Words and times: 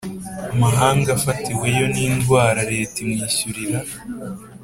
Mahanga 0.61 1.09
afatiweyo 1.17 1.85
n 1.93 1.95
indwara 2.07 2.59
leta 2.73 2.95
imwishyurira 3.05 3.79